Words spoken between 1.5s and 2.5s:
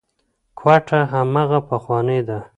پخوانۍ ده.